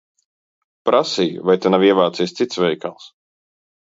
[0.89, 3.07] Prasīju, vai te nav ievācies cits veikals.